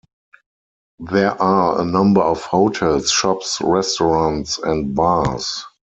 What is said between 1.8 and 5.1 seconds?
number of hotels, shops, restaurants, and